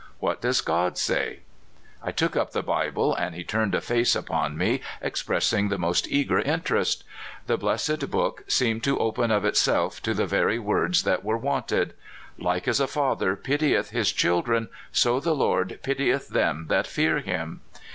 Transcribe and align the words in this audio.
What 0.17 0.41
does 0.41 0.61
God 0.61 0.97
say?" 0.97 1.41
I 2.03 2.11
took 2.11 2.35
up 2.35 2.53
the 2.53 2.63
Bible, 2.63 3.13
and 3.13 3.35
he 3.35 3.43
turned 3.43 3.75
a 3.75 3.81
face 3.81 4.15
upon 4.15 4.57
me 4.57 4.81
expressing 4.99 5.69
the 5.69 5.77
most 5.77 6.07
eager 6.07 6.39
interest. 6.39 7.03
The 7.45 7.55
bless 7.55 7.87
ed 7.87 8.09
book 8.09 8.43
seemd 8.47 8.81
to 8.85 8.97
open 8.97 9.29
of 9.29 9.45
itself 9.45 10.01
to 10.01 10.15
the 10.15 10.25
very 10.25 10.57
words 10.57 11.03
that 11.03 11.23
were 11.23 11.37
wanted." 11.37 11.93
Like 12.39 12.67
as 12.67 12.79
a 12.79 12.87
father 12.87 13.35
pitieth 13.35 13.91
his 13.91 14.11
children, 14.11 14.69
so 14.91 15.19
the 15.19 15.35
Lord 15.35 15.77
pitieth 15.83 16.29
them 16.29 16.65
that 16.69 16.87
fear 16.87 17.19
him." 17.19 17.61